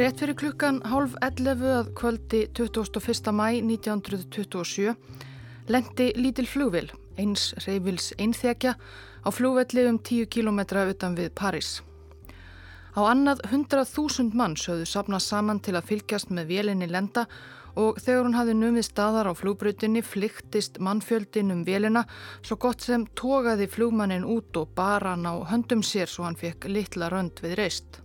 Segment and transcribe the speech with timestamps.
[0.00, 3.34] Rétt fyrir klukkan hálf 11 að kvöldi 21.
[3.36, 4.94] mæ 1927
[5.68, 6.88] lendi lítil flugvil,
[7.20, 11.82] eins reyfils einþekja, á flugvelli um 10 km utan við París.
[12.96, 17.28] Á annað 100.000 mann sögðu sapna saman til að fylgjast með vélinni lenda
[17.76, 22.08] og þegar hún hafði numið staðar á flugbröytinni flyktist mannfjöldin um vélina
[22.40, 26.72] svo gott sem tógaði flugmannin út og bara hann á höndum sér svo hann fekk
[26.72, 28.00] litla rönd við reist.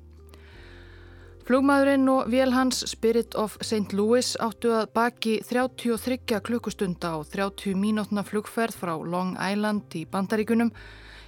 [1.46, 3.94] Flugmaðurinn og vél hans Spirit of St.
[3.94, 10.74] Louis áttu að baki 33 klukkustunda og 30 mínútna flugferð frá Long Island í Bandaríkunum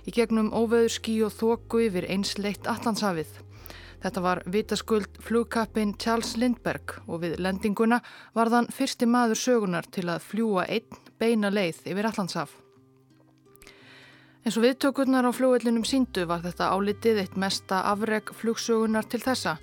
[0.09, 3.29] í gegnum óveður skí og þóku yfir einsleitt Allandshafið.
[4.01, 8.01] Þetta var vitaskuld flugkappin Charles Lindbergh og við lendinguna
[8.33, 12.63] var þann fyrsti maður sögunar til að fljúa einn beina leið yfir Allandshaf.
[14.47, 19.57] En svo viðtökurnar á flugvellinum síndu var þetta álitið eitt mesta afreg flugsögunar til þessa.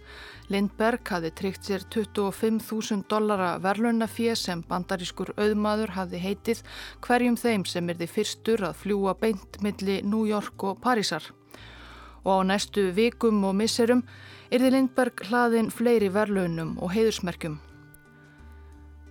[0.52, 6.60] Lindberg hafði tryggt sér 25.000 dollara verðlunafíð sem bandarískur auðmaður hafði heitið
[7.06, 11.30] hverjum þeim sem er því fyrstur að fljúa beint milli New York og Parísar.
[12.24, 14.04] Og á næstu vikum og misserum
[14.52, 17.56] erði Lindberg hlaðin fleiri verðlunum og heiðursmerkjum.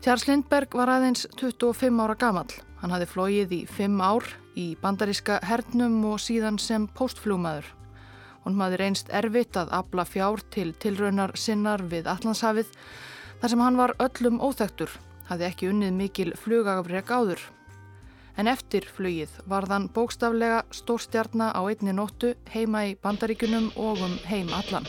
[0.03, 2.49] Charles Lindberg var aðeins 25 ára gamal.
[2.81, 4.27] Hann hafði flóið í 5 ár
[4.59, 7.65] í bandaríska hernum og síðan sem postflúmaður.
[8.43, 12.71] Hún maður einst erfitt að abla fjár til tilraunar sinnar við Allandshafið
[13.39, 14.91] þar sem hann var öllum óþektur,
[15.29, 17.41] hafði ekki unnið mikil flugagafreg áður.
[18.35, 24.15] En eftir flugið var þann bókstaflega stórstjarnar á einni nóttu heima í bandaríkunum og um
[24.27, 24.87] heim allan.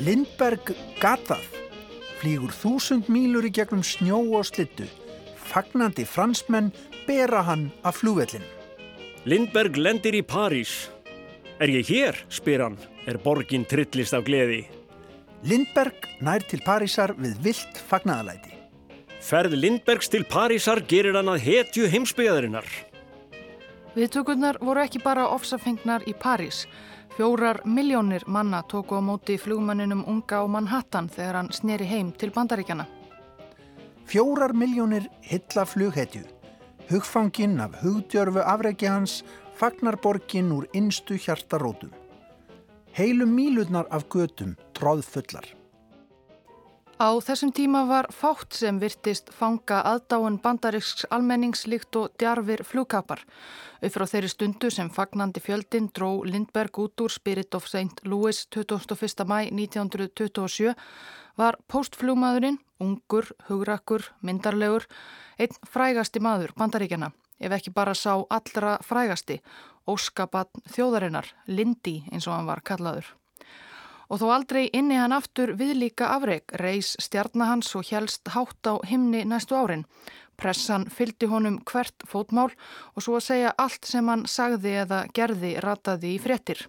[0.00, 1.44] Lindberg gatað,
[2.22, 4.88] flýgur þúsund mílur í gegnum snjó og slittu,
[5.50, 6.72] fagnandi fransmenn
[7.06, 8.59] bera hann af flúvellinu.
[9.28, 10.88] Lindberg lendir í París.
[11.60, 14.62] Er ég hér, spyr hann, er borgin trillist af gleði.
[15.44, 18.54] Lindberg nær til Parísar við vilt fagnaðalæti.
[19.20, 22.64] Ferð Lindbergs til Parísar gerir hann að hetju heimsbyggjaðarinnar.
[23.92, 26.64] Viðtökurnar voru ekki bara ofsafengnar í París.
[27.12, 32.32] Fjórar miljónir manna tóku á móti flugmanninum unga á Manhattan þegar hann sneri heim til
[32.32, 32.88] bandaríkjana.
[34.08, 36.39] Fjórar miljónir hylla flughetju
[36.90, 39.20] Hugfanginn af hugdjörfu afregi hans
[39.54, 41.92] fagnar borgin úr innstu hjartarótum.
[42.98, 45.46] Heilum mílurnar af götum tróð fullar.
[47.00, 53.22] Á þessum tíma var fátt sem virtist fanga aðdáin bandaríks almenningslíkt og djarfir flugkapar.
[53.80, 58.02] Upp frá þeirri stundu sem fagnandi fjöldin dró Lindberg út úr Spirit of St.
[58.04, 59.24] Louis 21.
[59.30, 60.74] mæ 1927
[61.38, 64.86] var postflugmaðurinn, ungur, hugrakkur, myndarlegur,
[65.38, 67.10] einn frægasti maður bandaríkjana,
[67.40, 69.40] ef ekki bara sá allra frægasti,
[69.88, 73.14] óskapat þjóðarinnar, Lindi eins og hann var kallaður.
[74.10, 79.22] Og þó aldrei inni hann aftur viðlíka afreg, reys stjarnahans og helst hátt á himni
[79.24, 79.86] næstu árin.
[80.40, 82.50] Pressan fyldi honum hvert fótmál
[82.96, 86.66] og svo að segja allt sem hann sagði eða gerði rataði í frettir.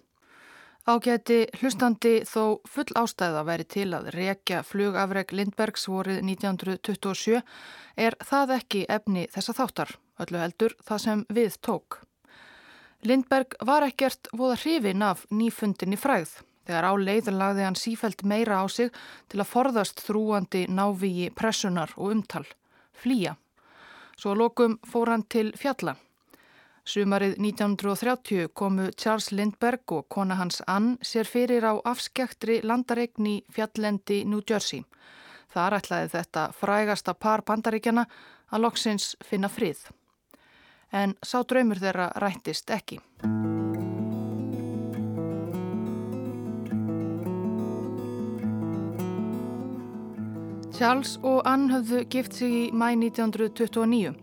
[0.82, 7.38] Ágæti hlustandi þó full ástæða væri til að rekja flugafreg Lindbergs vorið 1927
[8.02, 12.00] er það ekki efni þessa þáttar, öllu heldur það sem við tók.
[13.06, 16.40] Lindberg var ekkert voða hrifin af nýfundinni fræð.
[16.66, 18.90] Þegar á leiður lagði hann sífælt meira á sig
[19.30, 22.46] til að forðast þrúandi návíi pressunar og umtal.
[22.90, 23.36] Flýja.
[24.18, 25.94] Svo lokum fór hann til fjalla.
[26.82, 33.34] Sumarið 1930 komu Charles Lindbergh og kona hans Ann sér fyrir á afskektri landaregn í
[33.54, 34.82] fjallendi New Jersey.
[35.54, 38.06] Þar ætlaði þetta frægasta par bandaríkjana
[38.50, 39.78] að loksins finna frið.
[40.90, 42.98] En sá draumur þeirra rættist ekki.
[50.74, 54.16] Charles og Ann höfðu gift sig í mæ 1929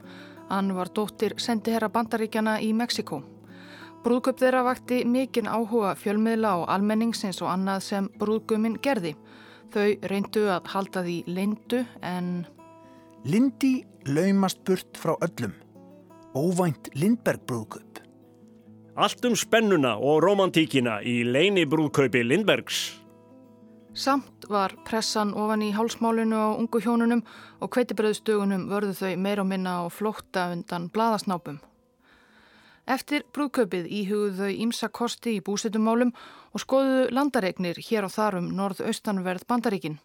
[0.49, 3.21] Hann var dóttir sendiherra bandaríkjana í Mexiko.
[4.03, 9.13] Brúðköp þeirra vakti mikinn áhuga fjölmiðla og almenningsins og annað sem brúðguminn gerði.
[9.69, 12.47] Þau reyndu að halda því lindu en...
[13.27, 15.53] Lindi laumast burt frá öllum.
[16.33, 17.99] Óvænt Lindberg brúðköp.
[18.99, 22.98] Allt um spennuna og romantíkina í leini brúðköpi Lindbergs.
[23.93, 27.23] Samt var pressan ofan í hálsmálinu á ungu hjónunum
[27.57, 31.57] og kveitibröðstögunum vörðu þau meir og minna á flótta undan bladasnápum.
[32.85, 36.13] Eftir brúðkaupið íhugðu þau ímsa kosti í búsetumálum
[36.53, 39.99] og skoðuðu landaregnir hér og þar um norðaustanverð bandaríkin.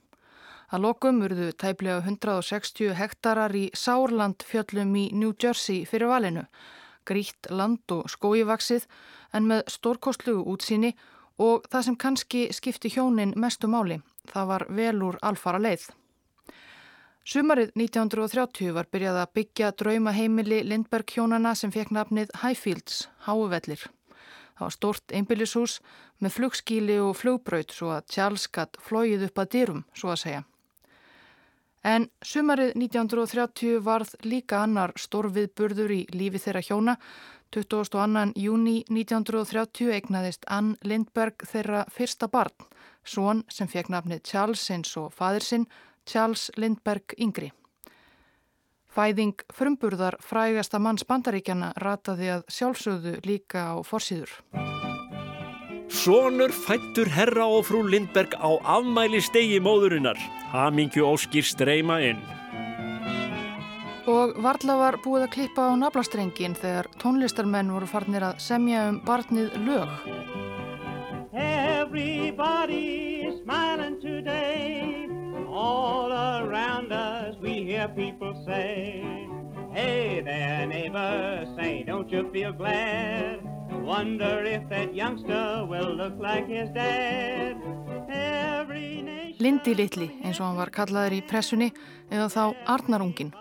[0.72, 6.48] Að lokum urðu tæplega 160 hektarar í Sárland fjöllum í New Jersey fyrir valinu.
[7.04, 8.88] Grítt land og skóivaksið
[9.36, 11.13] en með stórkostlugu útsýni og
[11.70, 13.98] það sem kannski skipti hjónin mestu máli,
[14.31, 15.88] það var velur alfara leið.
[17.25, 23.86] Sumarið 1930 var byrjað að byggja draumaheimili Lindberg hjónana sem fekk nafnið Highfields, Háuvellir.
[24.54, 25.78] Það var stort einbillishús
[26.20, 30.44] með flugskíli og flugbraut svo að gatt flóið upp að dyrum, svo að segja.
[31.84, 36.94] En sumarið 1930 varð líka annar stórviðburður í lífi þeirra hjóna.
[37.54, 38.32] 22.
[38.40, 42.56] júni 1930 egnaðist Ann Lindberg þeirra fyrsta barn,
[43.04, 45.69] svon sem fekk nafnið Charles eins og fadir sinn,
[46.08, 47.52] Charles Lindberg yngri.
[48.94, 54.34] Fæðing frumburðar frægasta manns bandaríkjana rataði að sjálfsögðu líka á forsýður.
[55.94, 60.19] Sónur fættur herra og frú Lindberg á afmæli stegi móðurinnar.
[60.50, 62.20] Hamingju óskir streyma inn.
[64.11, 69.00] Og Varla var búið að klippa á naflastrengin þegar tónlistarmenn voru farnir að semja um
[69.06, 69.88] barnið lög.
[71.32, 75.05] Everybody is smiling today
[75.55, 79.05] All around us we hear people say,
[79.75, 83.41] Hey there neighbor, say don't you feel glad?
[83.82, 87.59] Wonder if that youngster will look like his dad.
[89.43, 91.73] Lindi litli eins og hann var kallaður í pressunni
[92.06, 93.32] eða þá Arnarungin.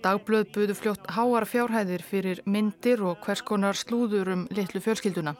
[0.00, 5.34] Dagblöð buðu fljótt háar fjárhæðir fyrir myndir og hvers konar slúður um litlu fjölskylduna.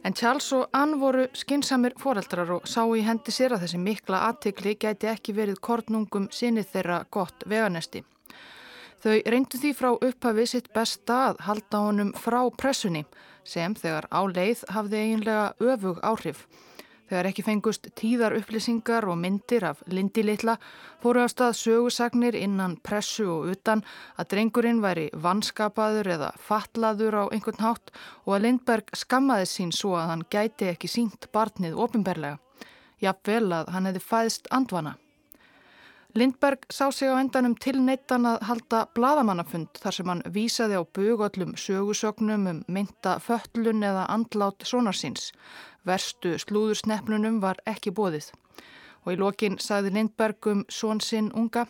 [0.00, 4.22] En Charles og Ann voru skinsamir foreldrar og sá í hendi sér að þessi mikla
[4.30, 8.00] aðtikli gæti ekki verið kornungum sinið þeirra gott veganesti.
[9.00, 13.06] Þau reyndu því frá upphafi sitt besta að halda honum frá pressunni
[13.48, 16.42] sem þegar á leið hafði eiginlega öfug áhrif.
[17.08, 20.58] Þegar ekki fengust tíðar upplýsingar og myndir af Lindi litla
[21.02, 23.82] fóru á stað sögusagnir innan pressu og utan
[24.20, 27.90] að drengurinn væri vanskapaður eða fatlaður á einhvern hátt
[28.28, 32.38] og að Lindberg skammaði sín svo að hann gæti ekki sínt barnið ofinberlega.
[33.00, 34.98] Jafnvel að hann hefði fæðst andvana.
[36.14, 40.82] Lindberg sá sig á endanum til neittan að halda bladamannafund þar sem hann vísaði á
[40.82, 45.30] bugöllum sögusögnum um mynda föllun eða andlát sonarsins
[45.86, 48.32] Verstu slúðursnefnunum var ekki bóðið
[49.04, 51.68] og í lokin sagði Lindberg um svonsinn unga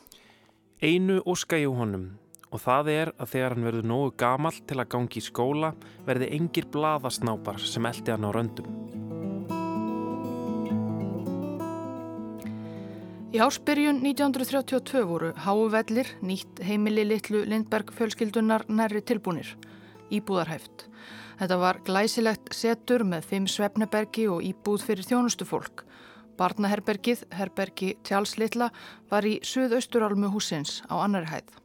[0.81, 2.09] Einu óska ég honum
[2.51, 5.75] og það er að þegar hann verður nógu gamal til að gangi í skóla
[6.09, 9.10] verði engir bladasnápar sem eldi hann á röndum.
[13.31, 19.53] Í áspyrjun 1932 voru Háuvellir, nýtt heimili litlu Lindberg fjölskyldunar nærri tilbúnir,
[20.11, 20.89] íbúðarhæft.
[21.39, 25.87] Þetta var glæsilegt setur með fimm svefnebergi og íbúð fyrir þjónustu fólk.
[26.43, 28.73] Barnaherbergið, herbergi Tjálslittla,
[29.15, 31.60] var í suðausturálmu húsins á annari hæð.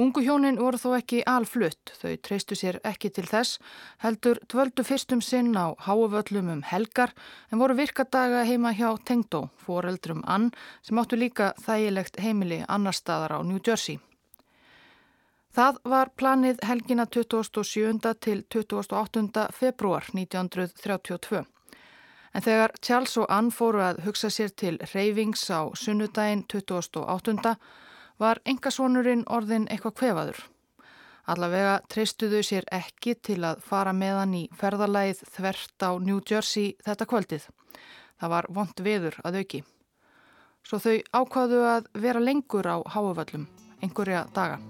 [0.00, 3.58] Ungu hjónin voru þó ekki alflutt, þau treystu sér ekki til þess,
[4.00, 7.12] heldur dvöldu fyrstum sinn á háavöllum um helgar
[7.52, 13.34] en voru virkadaga heima hjá Tengdó, foreldrum Ann, sem áttu líka þægilegt heimili annar staðar
[13.36, 13.98] á New Jersey.
[15.52, 18.14] Það var planið helgina 27.
[18.24, 19.46] til 28.
[19.52, 21.44] februar 1932.
[22.32, 27.58] En þegar Charles og Ann fóru að hugsa sér til reyfings á sunnudaginn 28.
[28.20, 30.40] var engasonurinn orðin eitthvað kvefaður.
[31.30, 36.74] Allavega treystuðu sér ekki til að fara með hann í ferðalæð þvert á New Jersey
[36.84, 37.46] þetta kvöldið.
[38.20, 39.62] Það var vond veður að auki.
[40.66, 43.46] Svo þau ákváðu að vera lengur á háavöllum,
[43.80, 44.60] einhverja daga.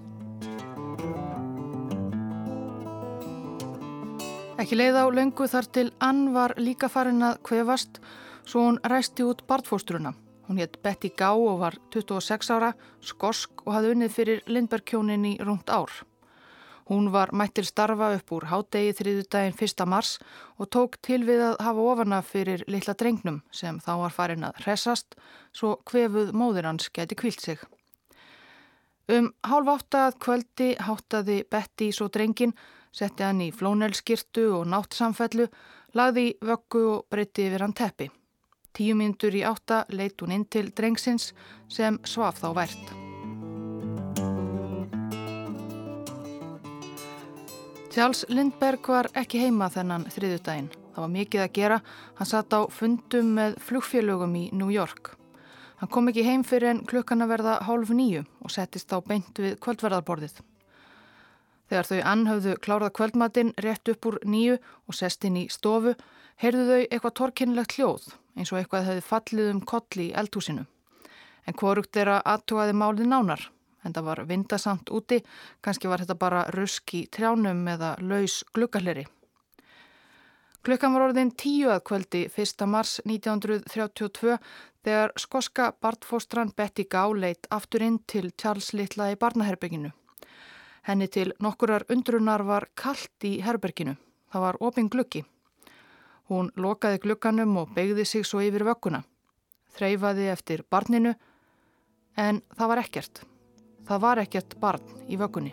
[4.61, 8.03] Ekki leið á löngu þar til Ann var líka farin að kvefast
[8.45, 10.13] svo hún ræsti út bartfóstruna.
[10.51, 15.37] Hún hétt Betty Gá og var 26 ára, skosk og hafði unnið fyrir Lindbergkjónin í
[15.47, 15.93] rúmt ár.
[16.91, 19.87] Hún var mættil starfa upp úr hádegi þriðudaginn 1.
[19.87, 20.17] mars
[20.59, 24.59] og tók til við að hafa ofana fyrir litla drengnum sem þá var farin að
[24.65, 25.15] hressast
[25.55, 27.63] svo kvefuð móðir hans geti kvilt sig.
[29.07, 32.59] Um hálf átta að kvöldi háttaði Betty svo drengin
[32.91, 35.47] setti hann í flónelskirtu og náttsamfellu,
[35.95, 38.11] lagði vöggu og breytti yfir hann teppi.
[38.77, 41.33] Tíu myndur í átta leitt hún inn til drengsins
[41.69, 42.93] sem svaf þá vært.
[47.91, 50.69] Charles Lindberg var ekki heima þennan þriðutægin.
[50.95, 51.79] Það var mikið að gera.
[52.21, 55.17] Hann satt á fundum með flugfélögum í New York.
[55.83, 59.35] Hann kom ekki heim fyrir en klukkan að verða hálf nýju og settist á beint
[59.43, 60.39] við kvöldverðarborðið.
[61.71, 65.97] Þegar þau anhauðu klárað kvöldmatinn rétt upp úr nýju og sest inn í stofu,
[66.43, 70.67] heyrðu þau eitthvað torkinnlegt hljóð eins og eitthvað hefði fallið um kolli í eldhúsinu.
[71.47, 73.47] En hvorugt er að aðtugaði málið nánar,
[73.85, 75.23] en það var vindasamt úti,
[75.65, 79.07] kannski var þetta bara rusk í trjánum eða laus glukkalleri.
[80.61, 82.67] Klukkan var orðin tíu að kvöldi 1.
[82.69, 84.37] mars 1932
[84.85, 89.95] þegar skoska bartfóstran Betty Gá leitt aftur inn til Charles Littla í barnaherbygginu.
[90.85, 93.97] Henni til nokkurar undrunar var kallt í herberginu.
[94.33, 95.25] Það var opin glukki.
[96.31, 99.03] Hún lokaði glukkanum og begði sig svo yfir vökkuna.
[99.75, 101.17] Þreyfaði eftir barninu
[102.15, 103.23] en það var ekkert.
[103.89, 105.51] Það var ekkert barn í vökkunni.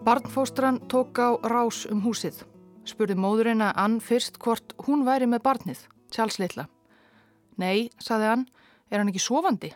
[0.00, 2.42] Barnfóstran tók á rás um húsið.
[2.88, 5.86] Spurði móðurinn að Ann fyrst hvort hún væri með barnið,
[6.40, 6.66] Littla.
[7.60, 8.46] Nei, saði hann,
[8.90, 9.70] er hann ekki sofandi?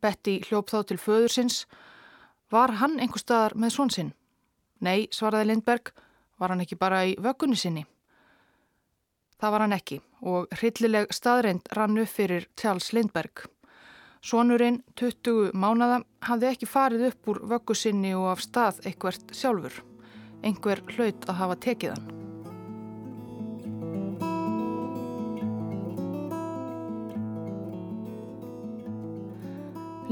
[0.00, 1.66] Betty hljóp þá til föður sinns.
[2.52, 4.10] Var hann einhver staðar með svon sinn?
[4.84, 5.88] Nei, svaraði Lindberg,
[6.36, 7.86] var hann ekki bara í vöggunni sinni?
[9.40, 13.46] Það var hann ekki og hryllileg staðreind rann upp fyrir Charles Lindberg.
[14.22, 19.80] Svonurinn, 20 mánada, hafði ekki farið upp úr vöggu sinni og af stað eitthvert sjálfur.
[20.44, 22.21] Einhver hlaut að hafa tekið hann.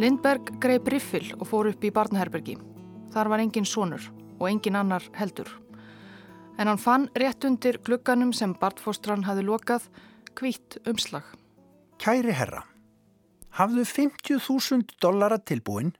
[0.00, 2.54] Lindberg greið briffil og fór upp í barnaherbergi.
[3.12, 4.06] Þar var engin sonur
[4.38, 5.50] og engin annar heldur.
[6.56, 9.90] En hann fann rétt undir glugganum sem barnfóstran hafi lokað
[10.38, 11.26] kvítt umslag.
[12.00, 12.64] Kæri herra,
[13.60, 15.92] hafðu 50.000 dollara tilbúin,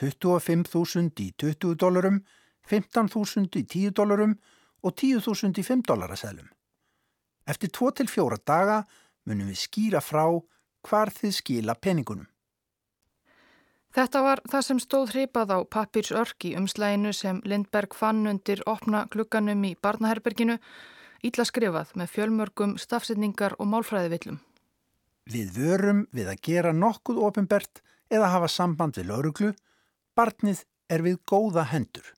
[0.00, 2.22] 25.000 í 20 dollarum,
[2.64, 4.38] 15.000 í 10 dollarum
[4.80, 6.48] og 10.000 í 5 dollaraseðlum.
[7.44, 8.86] Eftir 2-4 daga
[9.28, 10.30] munum við skýra frá
[10.88, 12.30] hvar þið skila peningunum.
[13.94, 18.62] Þetta var það sem stóð hripað á pappirs örk í umslæginu sem Lindberg fann undir
[18.66, 20.56] opna klukkanum í barnaherberginu,
[21.22, 24.40] ítla skrifað með fjölmörgum stafsetningar og málfræðivillum.
[25.30, 29.52] Við vörum við að gera nokkuð ofinbert eða hafa samband við lauruglu,
[30.18, 32.10] barnið er við góða hendur.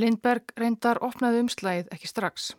[0.00, 2.54] Lindberg reyndar opnaði umslægið ekki strax.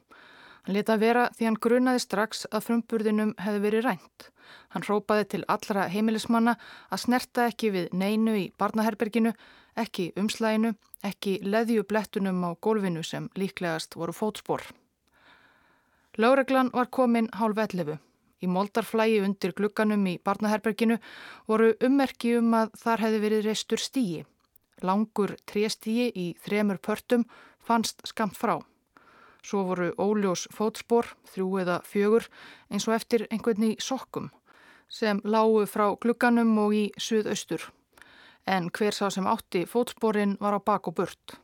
[0.62, 4.28] Hann leta vera því hann grunaði strax að frumburðinum hefði verið rænt.
[4.74, 6.54] Hann rópaði til allra heimilismanna
[6.90, 9.34] að snerta ekki við neinu í barnaherberginu,
[9.76, 10.76] ekki umslæginu,
[11.08, 14.62] ekki leðju blettunum á gólfinu sem líklegast voru fótspor.
[16.22, 17.98] Láreglan var komin hálf ellefu.
[18.42, 20.98] Í moldarflægi undir glugganum í barnaherberginu
[21.48, 24.26] voru ummerki um að þar hefði verið reistur stíi.
[24.82, 27.26] Langur tréstigi í þremur pörtum
[27.62, 28.60] fannst skamt frá.
[29.42, 32.28] Svo voru óljós fótspor, þrjú eða fjögur,
[32.70, 34.30] eins og eftir einhvern í sokkum
[34.92, 37.64] sem lágu frá glugganum og í suðaustur.
[38.46, 41.38] En hver sá sem átti fótsporin var á bak og burt.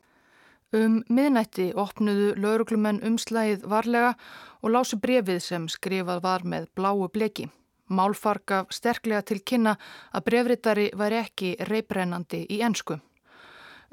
[0.74, 4.12] Um miðnætti opnuðu lauruglumenn umslægið varlega
[4.60, 7.48] og lásu brefið sem skrifað var með bláu bleki.
[7.88, 9.78] Málfark af sterklega til kynna
[10.12, 12.98] að brefritari væri ekki reybrennandi í ensku.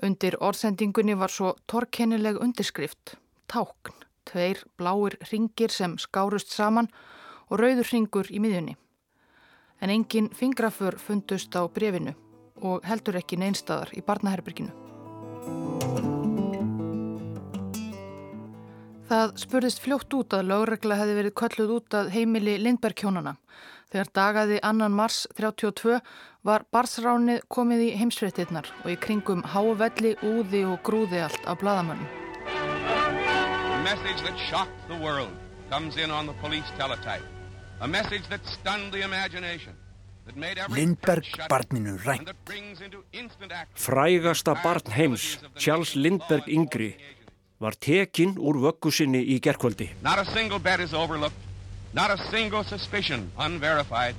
[0.03, 3.15] Undir orðsendingunni var svo torkennileg undirskrift
[3.51, 3.93] tákn,
[4.25, 6.89] tveir bláir ringir sem skárust saman
[7.49, 8.75] og rauður ringur í miðjunni.
[9.81, 12.15] En engin fingraför fundust á brefinu
[12.63, 14.71] og heldur ekki neinstadar í barnaherberginu.
[19.05, 23.35] Það spurðist fljótt út að lögregla hefði verið kölluð út að heimili Lindberg-hjónana.
[23.93, 25.99] Þegar dagaði annan mars 32
[26.47, 32.24] var barsránið komið í heimsfrettinnar og í kringum hávelli, úði og grúði allt af bladamönnum
[33.85, 35.33] message that shocked the world
[35.69, 37.25] comes in on the police teletype.
[37.81, 39.73] A message that stunned the imagination.
[40.79, 42.29] Lindberg barninu rænt.
[43.75, 45.23] Frægasta barn heims,
[45.63, 46.91] Charles Lindberg yngri,
[47.59, 49.91] var tekinn úr vöggu sinni í gerkvöldi.
[50.01, 51.41] Not a single bed is overlooked,
[51.93, 54.15] not a single suspicion unverified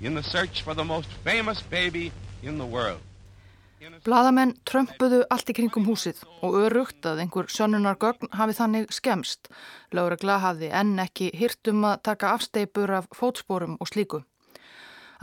[0.00, 2.10] in the search for the most famous baby
[2.42, 3.09] in the world.
[3.80, 9.48] Blaðamenn trömpuðu allt í kringum húsið og örugt að einhver sönunargögn hafi þannig skemst.
[9.96, 14.20] Láregla hafi enn ekki hýrtum að taka afsteipur af fótsporum og slíku.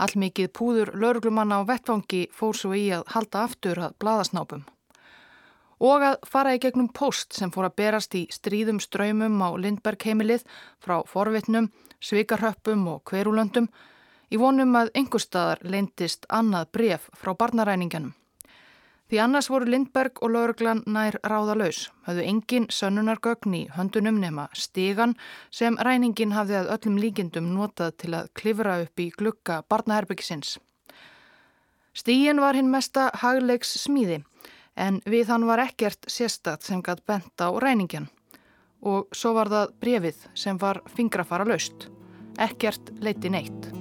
[0.02, 4.66] Allmikið púður lauruglumanna á vettvangi fór svo í að halda aftur að blaðasnápum.
[5.78, 10.02] Og að fara í gegnum post sem fór að berast í stríðum ströymum á Lindberg
[10.02, 10.42] heimilið
[10.82, 11.70] frá forvitnum,
[12.02, 13.70] svikarhöppum og hverulöndum
[14.34, 18.18] í vonum að einhver staðar leintist annað bref frá barnaræninganum.
[19.08, 25.14] Því annars voru Lindberg og lauruglan nær ráðalaus, hafðu engin sönnunargögn í höndunum nema stígan
[25.48, 30.58] sem ræningin hafði að öllum líkindum notað til að klifra upp í glukka barnaherbyggisins.
[31.96, 34.20] Stígin var hinn mesta hagleiks smíði
[34.76, 38.12] en við hann var ekkert sérstatt sem gætt benta á ræningin
[38.84, 41.88] og svo var það brefið sem var fingrafara laust,
[42.36, 43.77] ekkert leiti neitt.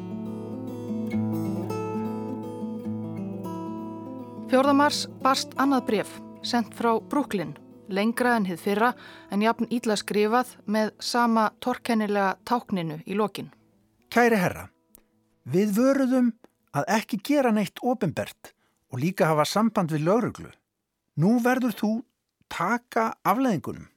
[4.48, 6.12] Fjórðamars barst annað bref
[6.48, 7.50] sendt frá Brooklyn,
[7.92, 8.94] lengra en hið fyrra
[9.28, 13.50] en jafn ítla skrifað með sama torkennilega tákninu í lokin.
[14.08, 14.70] Kæri herra,
[15.44, 16.30] við vöruðum
[16.72, 18.54] að ekki gera neitt ofinbert
[18.88, 20.54] og líka hafa samband við lauruglu.
[21.20, 21.92] Nú verður þú
[22.48, 23.90] taka afleðingunum.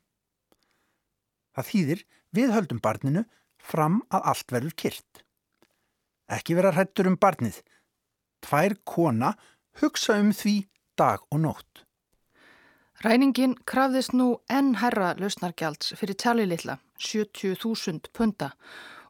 [1.55, 2.05] Það þýðir
[2.35, 3.25] við höldum barninu
[3.63, 5.23] fram að allt verður kyrt.
[6.27, 7.63] Ekki vera hrættur um barnið.
[8.43, 9.37] Tvær kona
[9.79, 10.57] hugsa um því
[10.99, 11.85] dag og nótt.
[13.01, 18.51] Ræningin krafðist nú enn herra lausnargjalds fyrir tali litla, 70.000 punta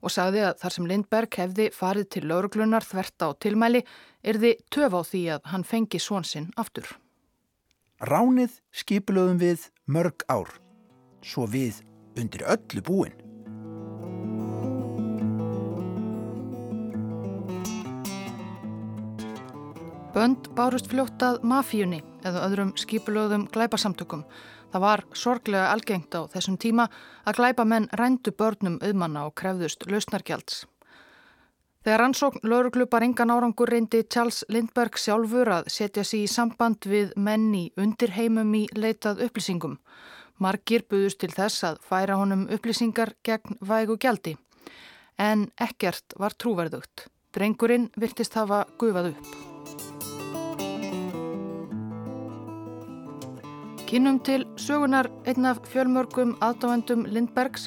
[0.00, 3.82] og sagði að þar sem Lindberg hefði farið til lauruglunar þvert á tilmæli
[4.22, 6.86] er þið töf á því að hann fengi svonsinn aftur.
[8.00, 10.54] Ránið skipilöðum við mörg ár,
[11.20, 11.82] svo við
[12.16, 13.29] undir öllu búin.
[20.20, 24.26] Bönd bárust fljóttað mafíunni eða öðrum skipilöðum glæpasamtökum
[24.70, 26.86] Það var sorglega algengt á þessum tíma
[27.26, 30.64] að glæpa menn rændu börnum auðmanna og krefðust lausnargjalds.
[31.80, 37.14] Þegar ansókn lauruglupar engan árangur reyndi Charles Lindberg sjálfur að setja sér í samband við
[37.16, 39.78] menn í undirheimum í leitað upplýsingum.
[40.38, 44.36] Margir buðust til þess að færa honum upplýsingar gegn vægu gjaldi.
[45.18, 47.08] En ekkert var trúverðugt.
[47.34, 49.49] Drengurinn virtist hafa gufað upp.
[53.90, 57.64] Kynum til sögunar einn af fjölmörgum aðdáendum Lindbergs,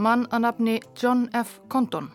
[0.00, 1.58] mann að nafni John F.
[1.68, 2.06] Condon.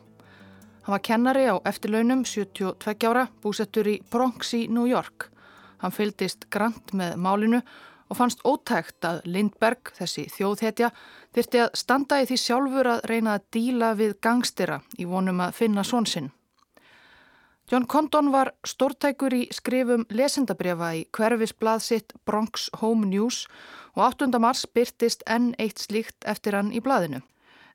[0.81, 5.29] Hann var kennari á eftirlaunum 72 ára, búsettur í Bronx í New York.
[5.77, 7.61] Hann fylgdist grant með málinu
[8.09, 10.89] og fannst ótægt að Lindberg, þessi þjóðhetja,
[11.37, 15.53] þyrti að standa í því sjálfur að reyna að díla við gangstera í vonum að
[15.61, 16.33] finna svonsinn.
[17.71, 23.45] John Condon var stórtækur í skrifum lesendabriða í hverfisblað sitt Bronx Home News
[23.93, 24.27] og 8.
[24.43, 27.21] mars byrtist enn eitt slíkt eftir hann í blaðinu.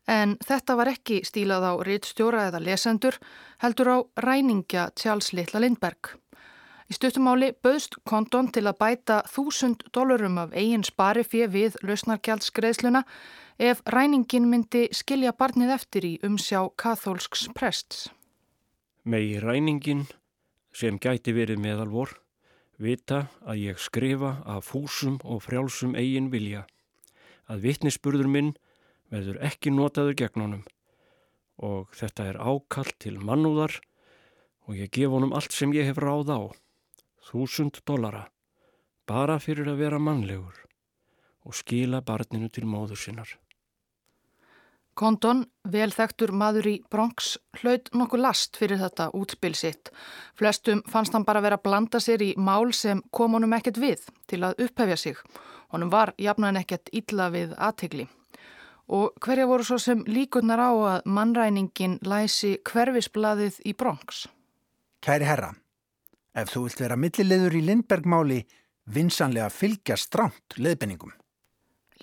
[0.04, 3.16] En þetta var ekki stílað á rittstjóra eða lesendur,
[3.64, 6.12] heldur á ræningja Charles Littla Lindberg.
[6.92, 13.06] Í stuttumáli bauðst Condon til að bæta þúsund dólarum af eigin sparifið við lausnarkjaldskreðsluna
[13.56, 18.10] ef ræningin myndi skilja barnið eftir í umsjá kathólsks prests
[19.06, 20.04] megi ræningin
[20.74, 22.12] sem gæti verið meðal vor
[22.82, 26.66] vita að ég skrifa af fúsum og frjálsum eigin vilja.
[27.46, 28.54] Að vittnisspurður minn
[29.14, 30.64] verður ekki notaður gegn honum.
[31.56, 33.78] Og þetta er ákall til mannúðar
[34.66, 36.40] og ég gef honum allt sem ég hef ráð á
[37.30, 38.26] þúsund dollara
[39.06, 40.58] bara fyrir að vera mannlegur
[41.46, 43.30] og skila barninu til móður sinnar
[44.96, 49.90] Condon, velþektur maður í Bronx, hlaut nokkuð last fyrir þetta útspil sitt.
[50.38, 54.06] Flestum fannst hann bara vera að blanda sér í mál sem kom honum ekkert við
[54.30, 55.18] til að upphefja sig.
[55.74, 58.06] Honum var jafnan ekkert illa við aðtegli.
[58.96, 64.24] Og hverja voru svo sem líkurnar á að mannræningin læsi hverfisbladið í Bronx?
[65.04, 65.52] Kæri herra,
[66.32, 68.40] ef þú vilt vera millilegur í Lindbergmáli,
[68.88, 71.12] vinsanlega fylgja stránt leðbenningum.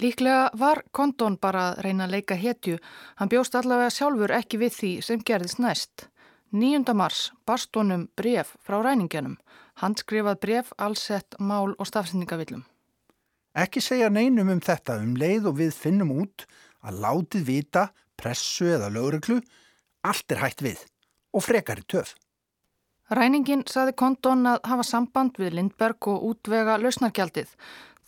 [0.02, 2.80] Líklega var Kondon bara að reyna að leika hetju.
[3.20, 6.08] Hann bjóst allavega sjálfur ekki við því sem gerðist næst.
[6.54, 6.94] 9.
[6.98, 9.38] mars barst honum bref frá ræningjönum.
[9.82, 12.64] Hann skrifað bref allsett mál og stafsendingavillum.
[13.54, 16.48] Ekki segja neinum um þetta um leið og við finnum út
[16.82, 17.84] að látið vita,
[18.18, 19.40] pressu eða lögreglu,
[20.02, 20.82] allt er hægt við
[21.34, 22.16] og frekar í töf.
[23.14, 27.50] Ræningin saði Kondon að hafa samband við Lindberg og útvega lausnarkjaldið.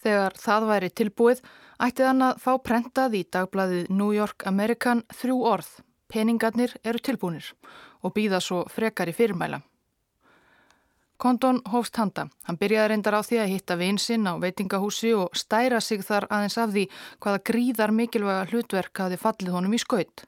[0.02, 1.42] Þegar það væri tilbúið
[1.82, 5.70] ætti þann að fá prentað í dagbladið New York American þrjú orð.
[6.12, 7.48] Peningarnir eru tilbúinir
[8.06, 9.62] og býða svo frekar í fyrirmæla.
[11.18, 12.28] Kondon hófst handa.
[12.44, 16.58] Hann byrjaði reyndar á því að hitta vinsinn á veitingahúsi og stæra sig þar aðeins
[16.60, 16.86] af því
[17.24, 20.26] hvaða gríðar mikilvæga hlutverk hafi fallið honum í skaut.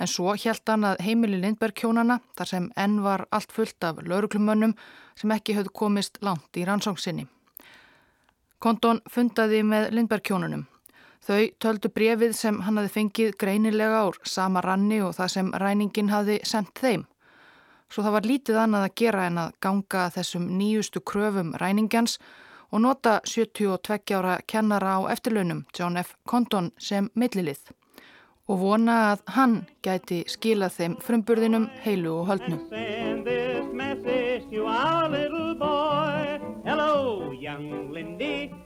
[0.00, 4.00] En svo hjælt hann að heimili Lindberg kjónana, þar sem enn var allt fullt af
[4.02, 4.74] lauruglumönnum
[5.14, 7.28] sem ekki höfðu komist langt í rannsóngsinni.
[8.60, 10.66] Kondon fundaði með Lindberg-kjónunum.
[11.24, 16.12] Þau töldu brefið sem hann hafi fengið greinilega ár sama ranni og það sem ræningin
[16.12, 17.06] hafi sendt þeim.
[17.90, 22.18] Svo það var lítið annað að gera en að ganga þessum nýjustu kröfum ræningjans
[22.70, 26.14] og nota 72 ára kennara á eftirlaunum John F.
[26.28, 27.72] Condon sem millilið
[28.50, 32.60] og vona að hann gæti skilað þeim frumburðinum heilu og höldnum.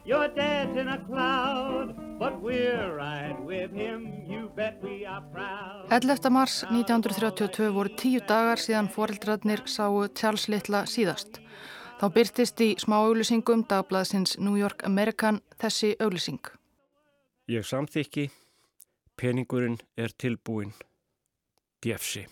[0.07, 5.89] Your dad's in a cloud, but we're right with him, you bet we are proud.
[5.89, 6.31] 11.
[6.33, 11.41] mars 1932 voru tíu dagar síðan foreldrarnir sáu Charles Littla síðast.
[11.97, 16.53] Þá byrtist í smá auglýsingum dagblaðsins New York American þessi auglýsing.
[17.49, 18.29] Ég samþykki,
[19.17, 20.77] peningurinn er tilbúin.
[21.81, 22.27] Djefsi.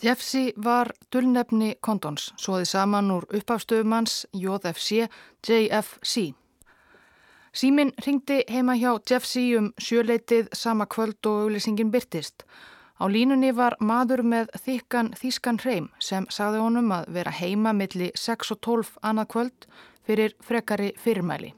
[0.00, 5.08] Djefsi var dullnefni kondons, svoði saman úr uppafstöfumanns JFC,
[5.48, 6.32] JFC.
[7.52, 12.46] Símin ringdi heima hjá Jeffsy um sjöleitið sama kvöld og auglýsingin byrtist.
[12.96, 18.08] Á línunni var maður með þykkan þýskan hreim sem sagði honum að vera heima milli
[18.16, 19.66] 6 og 12 annað kvöld
[20.06, 21.52] fyrir frekari fyrirmæli.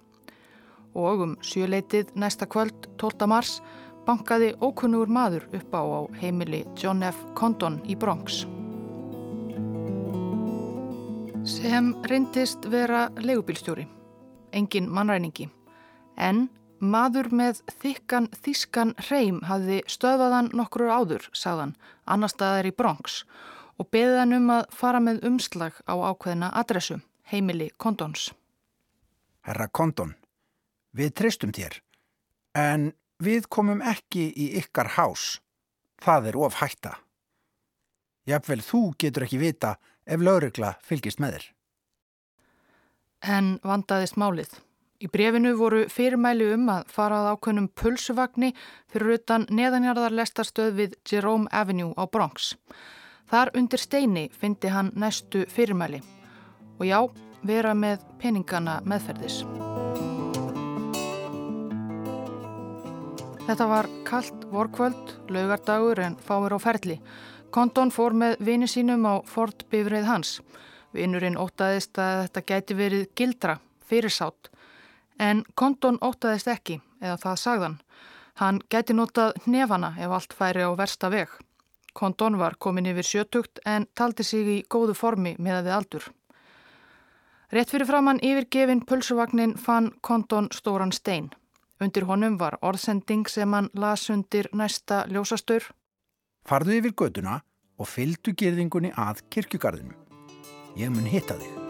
[0.95, 3.29] Og um sjöleitið næsta kvöld, 12.
[3.31, 3.61] mars,
[4.07, 7.19] bankaði ókunnugur maður upp á, á heimili John F.
[7.35, 8.45] Condon í Bronx.
[11.45, 13.85] Sem reyndist vera legubílstjóri,
[14.53, 15.49] engin mannræningi.
[16.17, 16.47] En
[16.81, 23.23] maður með þykkan þískan hreim hafði stöðvaðan nokkur áður, sagðan, annar staðar í Bronx
[23.81, 28.31] og beðið hann um að fara með umslag á ákveðina adressu, heimili Kondons.
[29.45, 30.15] Herra Kondon,
[30.95, 31.81] við treystum þér,
[32.55, 35.41] en við komum ekki í ykkar hás.
[36.03, 36.99] Það er of hætta.
[38.29, 39.75] Jafnvel þú getur ekki vita
[40.07, 41.49] ef laurugla fylgist með þér.
[43.35, 44.53] En vandaðist málið.
[45.05, 48.53] Í brefinu voru fyrirmæli um að farað ákveðnum pulsuvagni
[48.93, 52.55] fyrir utan neðanjarðar lestarstöð við Jerome Avenue á Bronx.
[53.29, 56.01] Þar undir steini fyndi hann næstu fyrirmæli
[56.79, 56.99] og já,
[57.45, 59.43] vera með peningana meðferðis.
[63.45, 67.01] Þetta var kallt vorkvöld, laugardagur en fáir á ferli.
[67.51, 70.41] Kondon fór með vini sínum á Ford bifrið hans.
[70.97, 74.55] Vinurinn ótaðist að þetta gæti verið gildra, fyrirsátt
[75.19, 77.77] En Kondon ótaðist ekki, eða það sagðan.
[78.41, 81.31] Hann gæti notað nefana ef allt færi á versta veg.
[81.95, 86.09] Kondon var komin yfir sjötugt en taldi sig í góðu formi með að við aldur.
[87.55, 91.31] Rétt fyrir framann yfirgefin pulsuvagnin fann Kondon stóran stein.
[91.85, 95.67] Undir honum var orðsending sem hann las undir næsta ljósastur.
[96.49, 97.43] Farðu yfir göduna
[97.77, 99.93] og fylgdu gerðingunni að kirkjugarðinu.
[100.81, 101.61] Ég mun hitta þig.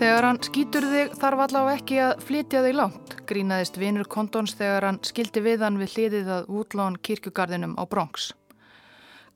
[0.00, 4.88] Þegar hann skýtur þig þarf allavega ekki að flytja þig langt, grínaðist vinur Kondons þegar
[4.88, 8.32] hann skildi við hann við hliðið að útlán kirkjugarðinum á Bronx.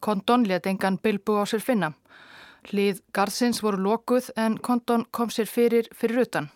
[0.01, 1.92] Kondon let engan bilbu á sér finna.
[2.66, 6.48] Hlið garðsins voru lokuð en Kondon kom sér fyrir fyrir utan.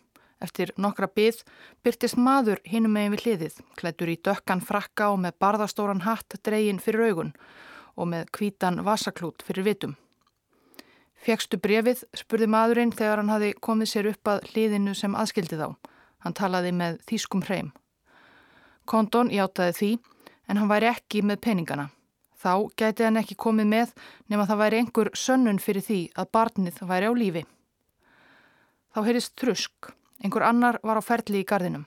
[0.43, 1.43] Eftir nokkra byð
[1.85, 6.81] byrtist maður hinum megin við hliðið, klættur í dökkan frakka og með barðastóran hatt dreygin
[6.83, 7.35] fyrir augun
[7.95, 9.95] og með kvítan vasaklút fyrir vitum.
[11.21, 15.69] Fjekstu brefið, spurði maðurinn þegar hann hafi komið sér upp að hliðinu sem aðskildi þá.
[16.25, 17.71] Hann talaði með þýskum hreim.
[18.89, 19.91] Kondon hjátaði því,
[20.49, 21.91] en hann væri ekki með peningana.
[22.41, 23.95] Þá gæti hann ekki komið með
[24.33, 27.43] nema það væri einhver sönnun fyrir því að barnið væri á lífi.
[28.95, 29.93] Þá heyrist trusk.
[30.25, 31.87] Einhver annar var á ferli í gardinum.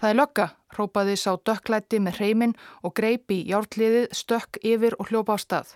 [0.00, 0.46] Það er lögga,
[0.78, 2.54] rópaði sá dökklætti með hreimin
[2.86, 5.74] og greipi hjártliðið stökk yfir og hljópa á stað.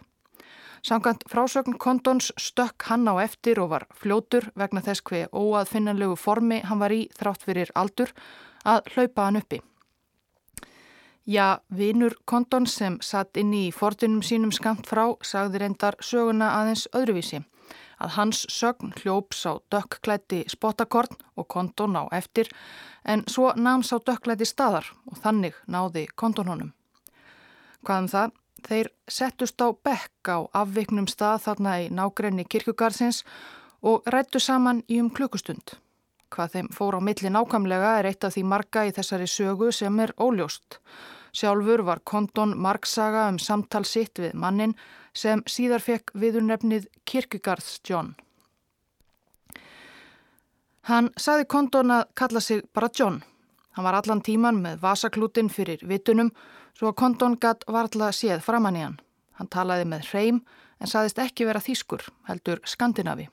[0.84, 6.62] Samkant frásögn Kondons stökk hann á eftir og var fljótur vegna þess hver óaðfinnanlegu formi
[6.64, 8.12] hann var í þrátt fyrir aldur
[8.64, 9.60] að hlaupa hann uppi.
[11.26, 16.82] Já, vinur Kondon sem satt inn í fortunum sínum skamt frá sagði reyndar söguna aðeins
[16.92, 17.38] öðruvísi
[17.96, 22.50] að hans sögn hljóps á dökkklætti spottakorn og Kondon á eftir
[23.08, 26.74] en svo náms á dökkklætti staðar og þannig náði Kondon honum.
[27.88, 28.36] Hvaðum það?
[28.64, 33.24] Þeir settust á bekk á afviknum stað þarna í nágrenni kirkugarsins
[33.80, 35.78] og rættu saman í um klukkustund.
[36.34, 40.00] Hvað þeim fór á milli nákvæmlega er eitt af því marga í þessari sögu sem
[40.02, 40.80] er óljóst.
[41.34, 44.74] Sjálfur var Kondon margsaga um samtal sitt við mannin
[45.14, 48.14] sem síðar fekk viðurnefnið Kirkugarðs John.
[50.90, 53.22] Hann saði Kondon að kalla sig bara John.
[53.74, 56.32] Hann var allan tíman með vasaklútin fyrir vitunum
[56.74, 58.98] svo að Kondon gatt varðla séð framann í hann.
[59.38, 60.42] Hann talaði með hreim
[60.82, 63.30] en saðist ekki vera þýskur, heldur Skandinavi.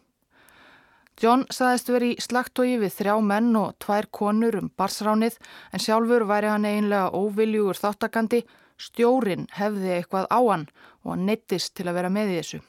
[1.21, 5.35] John saðist veri í slagtói við þrjá menn og tvær konur um barsránið
[5.69, 8.39] en sjálfur væri hann einlega óviljugur þáttakandi,
[8.81, 10.63] stjórin hefði eitthvað á hann
[11.03, 12.59] og hann neittist til að vera með í þessu.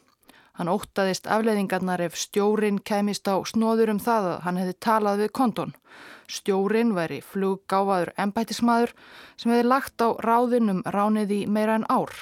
[0.60, 5.32] Hann óttaðist afleðingarnar ef stjórin kemist á snóður um það að hann hefði talað við
[5.40, 5.72] Kondon.
[6.28, 8.92] Stjórin væri fluggáfaður embætismadur
[9.40, 12.12] sem hefði lagt á ráðinum ránið í meira en ár.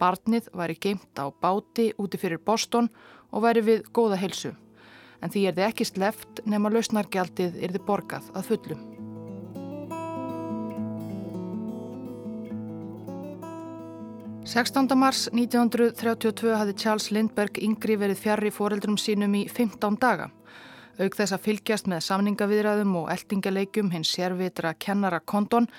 [0.00, 2.88] Barnið væri geimt á báti úti fyrir Boston
[3.28, 4.56] og væri við góða helsu.
[5.20, 8.88] En því er þið ekki sleft nema lausnargjaldið er þið borgað að fullum.
[14.50, 14.96] 16.
[14.98, 20.26] mars 1932 hafði Charles Lindbergh yngri verið fjarr í foreldrum sínum í 15 daga.
[20.98, 25.70] Auk þess að fylgjast með samningaviðræðum og eltingaleikjum hins sérvitra kennara Kondon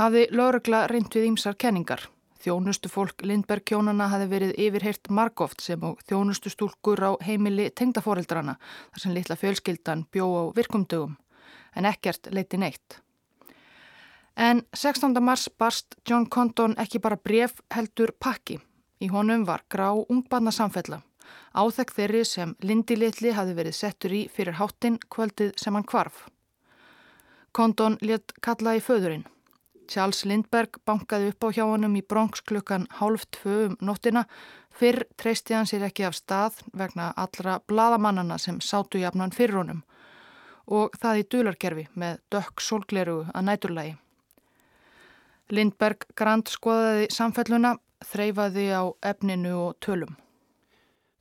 [0.00, 2.08] hafði laurugla reynd við ímsar kenningar.
[2.46, 8.54] Þjónustu fólk Lindberg kjónana hafi verið yfirheirt margóft sem og þjónustu stúlkur á heimili tengdaforeldrana
[8.60, 11.16] þar sem litla fjölskyldan bjó á virkumdögum
[11.74, 13.00] en ekkert leiti neitt.
[14.38, 15.18] En 16.
[15.18, 18.60] mars barst John Condon ekki bara bref heldur pakki.
[19.02, 21.02] Í honum var grá ungbarna samfella.
[21.50, 26.28] Áþekk þeirri sem Lindi Litli hafi verið settur í fyrir háttin kvöldið sem hann kvarf.
[27.50, 29.26] Condon let kalla í föðurinn.
[29.88, 34.26] Charles Lindberg bankaði upp á hjá honum í Bronx klukkan hálf tvö um nóttina.
[34.76, 39.84] Fyrr treysti hann sér ekki af stað vegna allra bladamannana sem sátu jafnan fyrir honum
[40.66, 43.94] og það í dularkerfi með dökk sólgleru að næturlægi.
[45.54, 50.16] Lindberg grand skoðaði samfelluna, þreyfaði á efninu og tölum.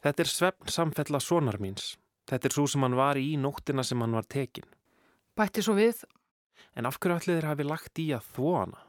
[0.02, 1.94] Þetta er svefn samfella sonar míns.
[2.26, 4.66] Þetta er svo sem hann var í nóttina sem hann var tekin.
[5.38, 6.02] Bætti svo við
[6.76, 8.86] En af hverju allir þeir hafi lagt í að þvó hana?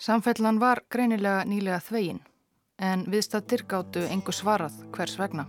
[0.00, 2.22] Samfellan var greinilega nýlega þvegin,
[2.80, 5.44] en viðstattir gáttu engu svarað hvers vegna.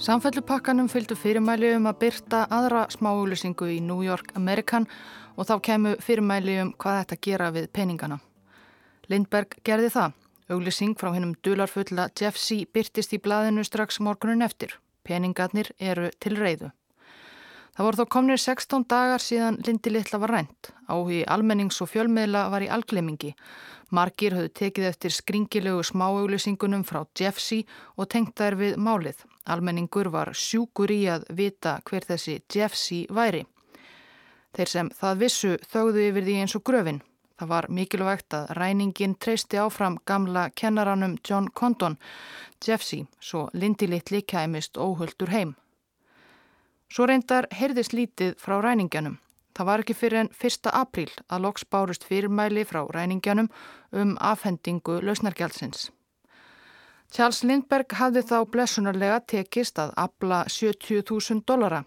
[0.00, 4.88] Samfellupakkanum fylgdu fyrirmæli um að byrta aðra smáuglusingu í New York American
[5.36, 8.16] og þá kemu fyrirmæli um hvað þetta gera við peningana.
[9.12, 10.19] Lindberg gerði það
[10.50, 12.64] Auglýsing frá hennum dularfulla Jeff C.
[12.74, 14.72] byrtist í blaðinu strax morgunin eftir.
[15.06, 16.72] Peningarnir eru til reyðu.
[17.76, 20.72] Það voru þó komnir 16 dagar síðan Lindi Littla var rænt.
[20.90, 23.30] Áhugi almennings og fjölmiðla var í alglemingi.
[23.94, 27.62] Margir höfðu tekið eftir skringilegu smáauglýsingunum frá Jeff C.
[27.94, 29.22] og tengt þær við málið.
[29.46, 33.06] Almenningur var sjúkur í að vita hver þessi Jeff C.
[33.06, 33.44] væri.
[34.50, 37.00] Þeir sem það vissu þögðu yfir því eins og gröfin.
[37.40, 41.94] Það var mikilvægt að ræningin treysti áfram gamla kennaranum John Condon,
[42.60, 45.54] Jeffsey, svo Lindy Littli kæmist óhulltur heim.
[46.92, 49.16] Svo reyndar heyrðist lítið frá ræningjanum.
[49.56, 50.68] Það var ekki fyrir en 1.
[50.82, 53.48] apríl að loks bárust fyrirmæli frá ræningjanum
[53.92, 55.88] um afhendingu lausnargjálsins.
[57.08, 61.86] Charles Lindberg hafði þá blessunarlega tekist að abla 70.000 dollara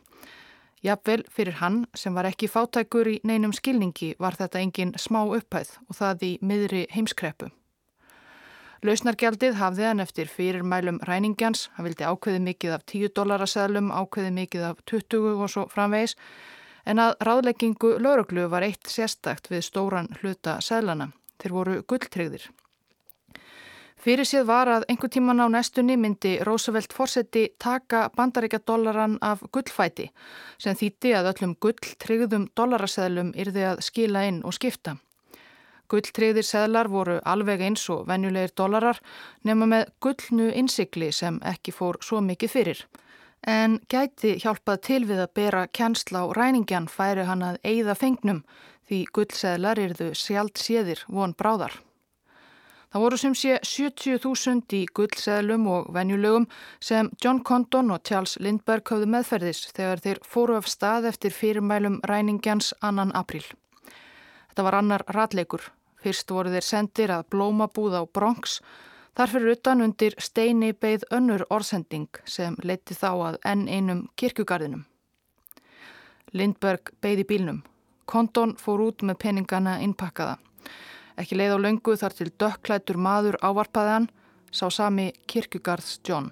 [0.83, 5.77] Jafnvel fyrir hann sem var ekki fátækur í neinum skilningi var þetta engin smá upphæð
[5.87, 7.47] og það í miðri heimskreppu.
[8.83, 14.33] Lausnargjaldið hafði hann eftir fyrir mælum ræningjans, hann vildi ákveði mikið af 10 dólarasælum, ákveði
[14.35, 16.17] mikið af 20 og svo framvegis,
[16.83, 21.13] en að ráðleggingu lauruglu var eitt sérstakt við stóran hluta sælana.
[21.39, 22.49] Þeir voru gulltryggðir.
[24.03, 30.09] Fyrir séð var að einhver tíman á næstunni myndi Roosevelt fórseti taka bandaríkjadollaran af gullfæti
[30.59, 34.97] sem þýtti að öllum gulltryggðum dollaraseðlum yrði að skila inn og skipta.
[35.87, 38.99] Gulltryggðir seðlar voru alveg eins og venjulegir dollarar
[39.47, 42.83] nema með gullnu innsikli sem ekki fór svo mikið fyrir.
[43.47, 48.43] En gæti hjálpað til við að bera kjænsla á ræningjan færi hann að eigða fengnum
[48.83, 51.79] því gullseðlar yrðu sjálft séðir von bráðar.
[52.93, 56.43] Það voru sem sé 70.000 í gullseðlum og venjulegum
[56.77, 61.95] sem John Condon og Charles Lindbergh höfðu meðferðis þegar þeir fóru af stað eftir fyrirmælum
[62.05, 63.41] ræningjans annan april.
[64.51, 65.65] Þetta var annar ratleikur.
[66.05, 68.59] Fyrst voru þeir sendir að blómabúð á Bronx.
[69.17, 74.85] Þarfur utan undir steini beigð önnur orðsending sem leiti þá að enn einum kirkugarðinum.
[76.37, 77.63] Lindbergh beigði bílnum.
[78.05, 80.37] Condon fór út með peningana innpakkaða.
[81.19, 84.07] Ekki leið á löngu þar til dökklætur maður ávarpaði hann,
[84.49, 86.31] sá sami kirkugarðs John.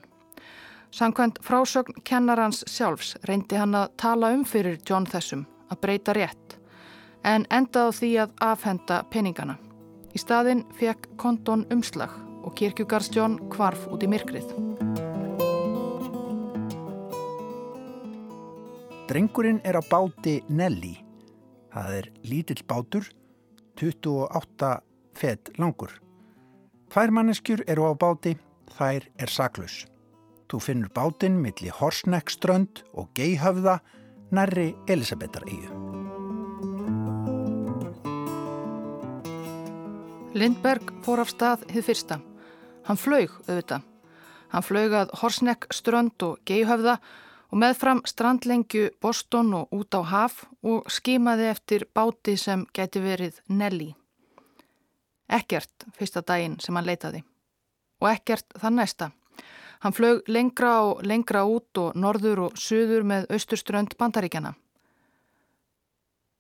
[0.91, 6.58] Sankvæmt frásögn kennarans sjálfs reyndi hann að tala um fyrir John þessum, að breyta rétt,
[7.24, 9.56] en endaði því að afhenda peningana.
[10.12, 14.50] Í staðin fekk konton umslag og kirkugarðs John kvarf út í myrkrið.
[19.08, 20.98] Drengurinn er á báti Nelly.
[21.72, 23.08] Það er lítill bátur
[23.80, 24.72] 28
[25.18, 25.94] fett langur.
[26.92, 28.36] Tvær manneskjur eru á báti,
[28.76, 29.86] þær er saklaus.
[30.52, 33.78] Þú finnur bátinn millir Horsneckströnd og Geihöfða
[34.36, 35.72] nærri Elisabetar eigu.
[40.36, 42.20] Lindberg fór af stað hið fyrsta.
[42.88, 43.88] Hann flög auðvitað.
[44.52, 46.98] Hann flög að Horsneckströnd og Geihöfða
[47.52, 53.42] og meðfram strandlengju Boston og út á haf og skimaði eftir báti sem geti verið
[53.50, 53.92] Nelly.
[55.32, 57.24] Ekkert fyrsta daginn sem hann leitaði
[58.02, 59.12] og ekkert þann næsta.
[59.82, 64.54] Hann flög lengra og lengra út og norður og söður með austurströnd bandaríkjana.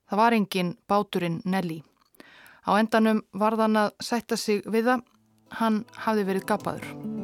[0.09, 1.81] Það var engin báturinn Nelly.
[2.67, 5.07] Á endanum varðan að sætta sig við það,
[5.61, 7.20] hann hafði verið gapaður.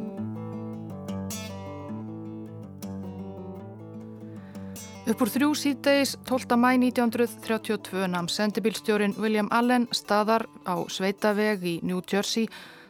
[5.08, 6.58] Uppur þrjú síðdeis 12.
[6.60, 12.50] mæ 1932 namn sendibílstjórin William Allen staðar á Sveitaveg í New Jersey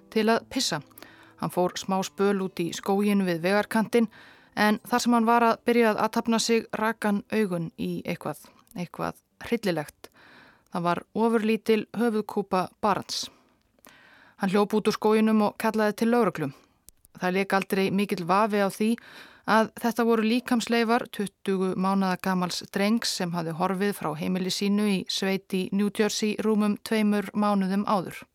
[0.10, 0.80] til að pissa.
[1.38, 4.10] Hann fór smá spöl út í skógin við vegarkantin
[4.58, 8.42] en þar sem hann var að byrja að aðtapna sig rakan augun í eitthvað,
[8.74, 10.10] eitthvað hryllilegt.
[10.74, 13.28] Það var ofurlítil höfuðkúpa barans.
[14.42, 16.58] Hann hljóp út úr skójunum og kallaði til lauruglum.
[17.22, 19.06] Það leik aldrei mikill vafi á því að
[19.48, 25.70] þetta voru líkamsleifar 20 mánada gamals drengs sem hafði horfið frá heimili sínu í sveiti
[25.72, 28.26] New Jersey rúmum tveimur mánuðum áður.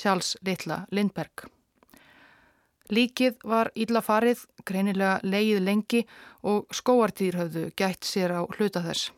[0.00, 1.44] Charles Littla Lindberg.
[2.90, 6.02] Líkið var ílla farið, greinilega leið lengi
[6.42, 9.12] og skóartýr höfðu gætt sér á hluta þess.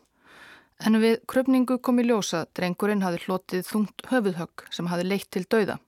[0.83, 5.47] En við kröpningu kom í ljósa drengurinn hafi hlotið þungt höfuðhögg sem hafi leitt til
[5.47, 5.79] dauða.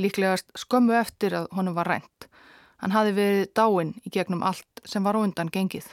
[0.00, 2.31] Líklegast skömmu eftir að honum var rænt.
[2.82, 5.86] Hann hafi verið dáinn í gegnum allt sem var á undan gengið.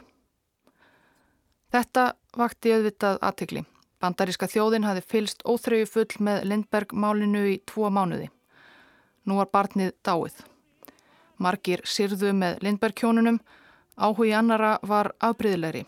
[1.69, 3.62] Þetta vakti auðvitað aðtikli.
[4.02, 8.30] Bandaríska þjóðin hafi fylst óþreyju full með Lindberg málinu í tvo mánuði.
[9.28, 10.39] Nú var barnið dáið.
[11.38, 13.38] Margir sirðu með Lindbergkjónunum,
[13.95, 15.86] áhugi annara var afbríðilegri.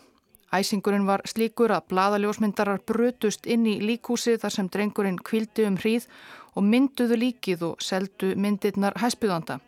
[0.52, 6.06] Æsingurinn var slíkur að bladaljósmyndarar brutust inn í líkúsi þar sem drengurinn kvildi um hríð
[6.54, 9.58] og mynduðu líkið og seldu myndirnar hæspjúðanda.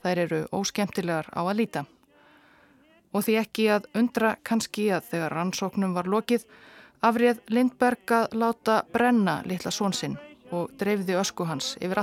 [0.00, 1.84] Þær eru óskemtilegar á að líta.
[3.10, 6.46] Og því ekki að undra kannski að þegar rannsóknum var lokið,
[7.02, 10.18] afrið Lindberg að láta brenna litla svonsinn
[10.50, 12.00] og dreifði ösku hans yfir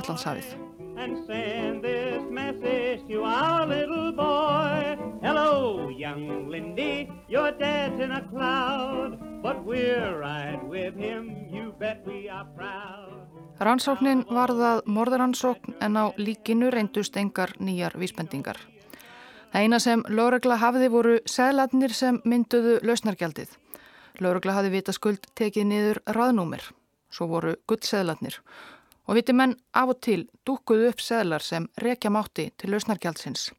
[4.16, 4.98] boy.
[5.22, 12.06] Hello, young Lindy, your dad's in a cloud, but we're right with him, you bet
[12.06, 13.28] we are proud.
[13.60, 18.60] Rannsóknin var það morðaransókn en á líkinu reyndust engar nýjar vísbendingar.
[19.52, 23.50] Það eina sem Lóregla hafiði voru segladnir sem mynduðu lausnargjaldið.
[24.22, 26.62] Lóregla hafi vita skuld tekið niður raðnúmer,
[27.10, 28.42] svo voru gullsegladnir
[29.08, 33.52] og viti menn af og til dúkuðu upp seðlar sem rekja mátti til lausnargjaldsins.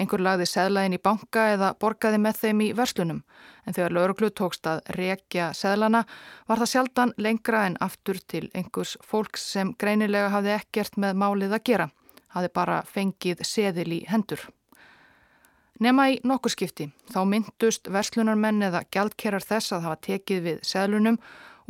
[0.00, 3.22] Einhver lagði seðlaðin í banka eða borgaði með þeim í verslunum
[3.66, 6.04] en þegar lauruglu tókst að rekja seðlana
[6.48, 11.58] var það sjaldan lengra en aftur til einhvers fólks sem greinilega hafði ekkert með málið
[11.58, 11.90] að gera,
[12.34, 14.48] hafði bara fengið seðil í hendur.
[15.80, 21.16] Nema í nokkur skipti þá myndust verslunarmenn eða gjaldkerar þess að hafa tekið við seðlunum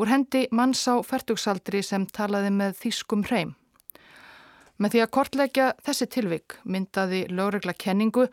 [0.00, 3.54] úr hendi manns á færtugsaldri sem talaði með þýskum hreim.
[4.80, 8.24] Með því að kortleggja þessi tilvik myndaði lögregla kenningu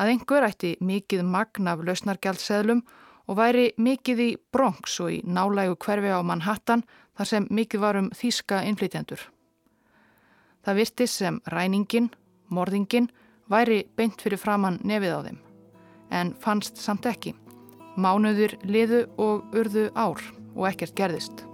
[0.00, 2.80] að einhver ætti mikið magn af lausnargjaldseðlum
[3.28, 6.86] og væri mikið í Bronx og í nálægu hverfi á Manhattan
[7.18, 9.20] þar sem mikið var um þýska innflytjendur.
[10.64, 12.08] Það virtist sem ræningin,
[12.48, 13.10] morðingin,
[13.52, 15.38] væri beint fyrir framann nefið á þeim.
[16.10, 17.36] En fannst samt ekki.
[18.00, 20.24] Mánuður liðu og urðu ár
[20.56, 21.49] og ekkert gerðist.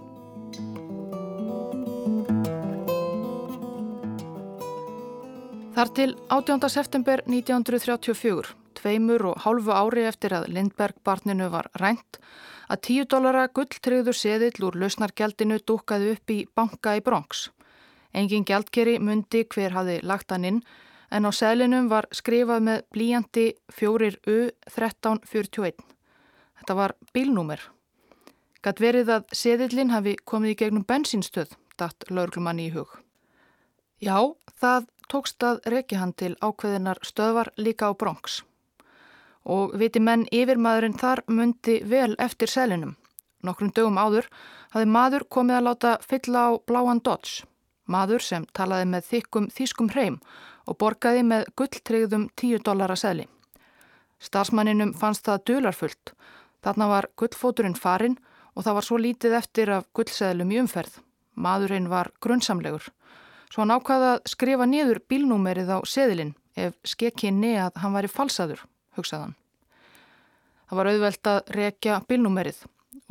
[5.77, 6.65] Þar til 18.
[6.73, 12.17] september 1934, tveimur og hálfu ári eftir að Lindberg-barninu var rænt,
[12.65, 17.53] að 10 dólara gulltryggður seðill úr lausnargjaldinu dúkaði upp í banka í Bronx.
[18.09, 20.65] Engin gjaldkeri mundi hver hafi lagt hann inn
[21.13, 25.77] en á seðlinum var skrifað með blíjandi 4U1341.
[26.57, 27.61] Þetta var bílnúmer
[28.65, 32.89] Gat verið að seðillin hafi komið í gegnum bensinstöð, datt laurglumann í hug.
[34.01, 38.41] Já, það tókst að reykja hann til ákveðinar stöðvar líka á Bronx.
[39.47, 42.95] Og viti menn yfirmaðurinn þar myndi vel eftir selinum.
[43.43, 44.27] Nokkrum dögum áður
[44.73, 47.45] hafi maður komið að láta fylla á bláan Dodge.
[47.87, 50.19] Maður sem talaði með þykkum þýskum hreim
[50.67, 53.27] og borgaði með gulltryggðum 10 dollara seli.
[54.19, 56.13] Starsmanninum fannst það dularfullt.
[56.65, 58.17] Þarna var gullfóturinn farinn
[58.55, 60.99] og það var svo lítið eftir af gullseðlum í umferð.
[61.37, 62.89] Maðurinn var grunnsamlegur.
[63.47, 68.63] Svo hann ákvaða að skrifa niður bílnúmerið á seðilinn ef skekkinni að hann væri falsaður,
[68.97, 69.35] hugsaðan.
[70.67, 72.63] Það var auðvelt að rekja bílnúmerið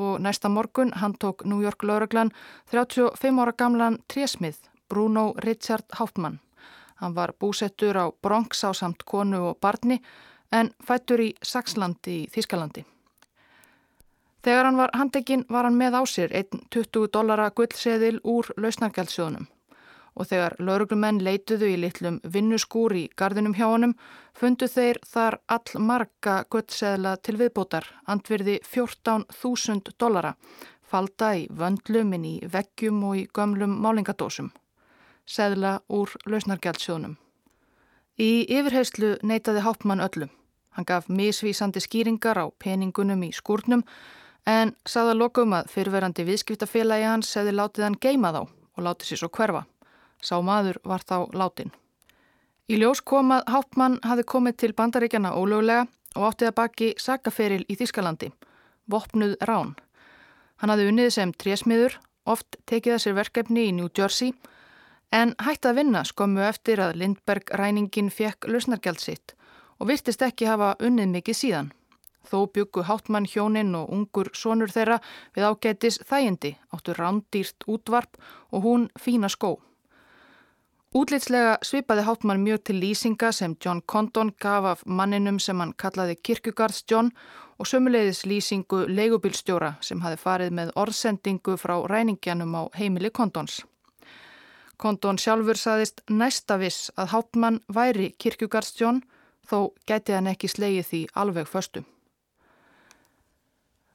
[0.02, 2.32] og næsta morgun hann tók New York lauraglan
[2.72, 4.58] 35 ára gamlan trésmið
[4.88, 6.40] Bruno Richard Hauptmann.
[7.00, 10.02] Hann var búsettur á Bronx á samt konu og barni
[10.52, 12.84] en fættur í Saxlandi í Þískalandi.
[14.44, 19.48] Þegar hann var handekinn var hann með á sér einn 20 dollara gullseðil úr lausnargjaldsjónum
[20.16, 23.92] og þegar lauruglumenn leituðu í litlum vinnuskúr í gardinum hjá honum
[24.36, 30.34] fundu þeir þar all marga gullseðla til viðbótar, andvirði 14.000 dollara
[30.86, 34.50] falda í vöndlum inn í veggjum og í gömlum málingadósum,
[35.26, 37.16] seðla úr lausnargjaldsjónum.
[38.16, 40.30] Í yfirheyslu neytaði Hápmann öllum.
[40.76, 43.84] Hann gaf misvísandi skýringar á peningunum í skúrnum
[44.46, 49.22] en saða lokum að fyrverandi viðskiptafélagi hans hefði látið hann geima þá og látið sér
[49.24, 49.64] svo hverfa.
[50.26, 51.70] Sá maður var þá látin.
[52.66, 55.84] Í ljós kom að Hápmann hafi komið til bandaríkjana ólögulega
[56.16, 58.32] og áttið að baki sakaferil í Þískalandi,
[58.90, 59.76] vopnuð rán.
[60.58, 64.32] Hann hafi unnið sem trésmiður, oft tekið að sér verkefni í New Jersey,
[65.14, 69.36] en hætti að vinna skömmu eftir að Lindberg ræningin fekk lausnargjald sitt
[69.78, 71.70] og virtist ekki hafa unnið mikið síðan.
[72.26, 74.98] Þó byggu Háttmann hjóninn og ungur sonur þeirra
[75.36, 78.18] við ágætis þægindi, áttu rándýrt útvarp
[78.50, 79.60] og hún fína skó.
[80.94, 86.14] Útlitslega svipaði Háttmann mjög til lýsinga sem John Condon gaf af manninum sem hann kallaði
[86.22, 87.10] Kirkugards John
[87.58, 93.64] og sömuleiðis lýsingu leigubilstjóra sem hafi farið með orðsendingu frá ræningjanum á heimili Condons.
[94.78, 99.02] Condon sjálfur saðist næsta viss að Háttmann væri Kirkugards John
[99.48, 101.82] þó gæti hann ekki slegið því alveg föstu.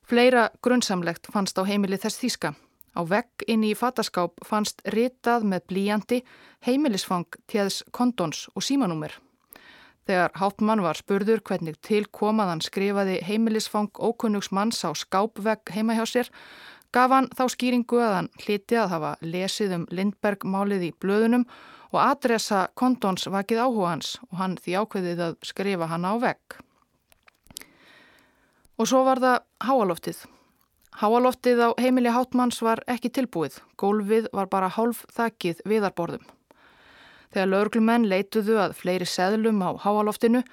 [0.04, 2.54] Fleira grunnsamlegt fannst á heimili þess þýska.
[2.92, 6.22] Á vegg inn í fataskáp fannst ritað með blíjandi
[6.68, 9.14] heimilisfang tjeðs kondons og símanúmer.
[10.10, 16.04] Þegar Háttmann var spurður hvernig til komaðan skrifaði heimilisfang ókunnugs manns á skápvegg heima hjá
[16.10, 16.32] sér,
[16.92, 21.46] gaf hann þá skýringu að hann hliti að hafa lesið um Lindberg málið í blöðunum
[21.92, 26.60] og adressa kondons vakið áhuga hans og hann því ákveðið að skrifa hann á vegg.
[28.82, 30.24] Og svo var það háaloftið.
[31.00, 33.62] Háaloftið á heimili Háttmanns var ekki tilbúið.
[33.80, 36.26] Gólfið var bara hálf þakkið viðarborðum.
[37.32, 40.44] Þegar laurglumenn leituðu að fleiri seðlum á háaloftinu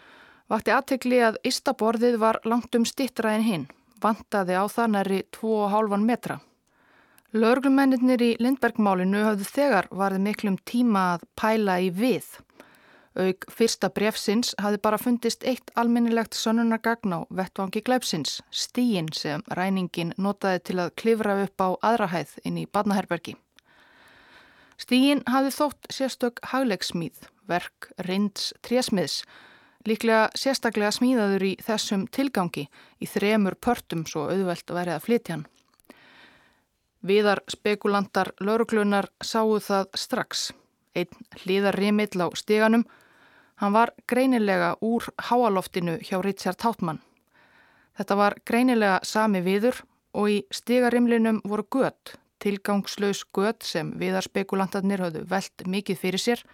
[0.49, 3.67] vakti aðtekli að Ístaborðið var langt um stittra en hinn.
[3.99, 6.39] Vantaði á það næri 2,5 metra.
[7.35, 12.25] Laurglumennir í Lindbergmálinu hafðu þegar varðið miklum tíma að pæla í við.
[13.17, 20.13] Aug fyrsta brefsins hafi bara fundist eitt alminnilegt sönunargagn á vettvangi gleipsins, stíin sem ræningin
[20.19, 23.35] notaði til að klifra upp á aðrahæð inn í badnaherbergi.
[24.79, 29.25] Stíin hafi þótt sérstök hagleiksmíð, verk reynds trésmiðs,
[29.89, 32.69] líklega sérstaklega smíðaður í þessum tilgangi
[33.01, 35.47] í þremur pörtum svo auðvelt að verið að flytja hann.
[37.09, 40.49] Viðar spekulantar lauruglunar sáu það strax.
[40.99, 42.85] Einn hlýðarrimill á stíganum
[43.59, 47.01] Hann var greinilega úr háaloftinu hjá Richard Hautmann.
[47.99, 49.81] Þetta var greinilega sami viður
[50.15, 56.45] og í stigarimlinum voru gött, tilgangslaus gött sem viðarspekulantarnir höfðu veld mikið fyrir sér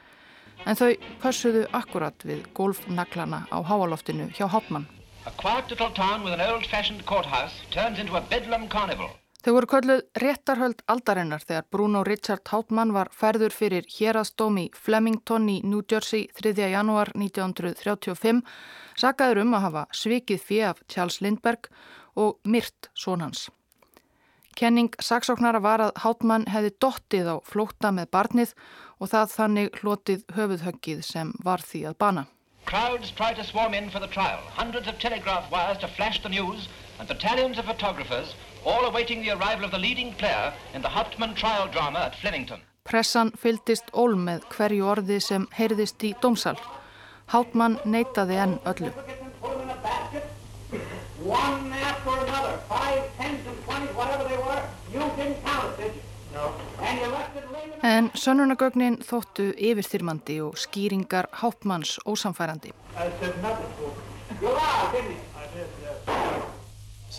[0.65, 4.89] en þau passuðu akkurat við golfnaglana á háaloftinu hjá Hautmann.
[5.27, 9.13] A quiet little town with an old-fashioned courthouse turns into a bedlam carnival.
[9.45, 15.59] Þau voru kölluð réttarhöld aldarinnar þegar Bruno Richard Hautmann var færður fyrir hérastómi Flemington í
[15.61, 16.55] New Jersey 3.
[16.73, 18.41] janúar 1935,
[18.97, 21.69] sakaður um að hafa svikið fyrir af Charles Lindbergh
[22.17, 23.51] og myrt sónans.
[24.57, 28.57] Kenning saksóknara var að Hautmann hefði dottið á flóta með barnið
[28.97, 32.25] og það þannig hlotið höfuðhöggið sem var því að bana.
[32.65, 34.41] Crowds try to swarm in for the trial.
[34.57, 38.33] Hundreds of telegraph wires to flash the news and battalions of photographers
[38.65, 42.61] all awaiting the arrival of the leading player in the Hauptmann trial drama at Flemington.
[42.85, 46.59] Pressan fyldist ól með hverju orði sem heyrðist í dómsal.
[47.33, 48.93] Hauptmann neytaði enn öllu.
[57.85, 62.73] En sönnunagögnin þóttu yfirþyrmandi og skýringar Hauptmanns ósamfærandi.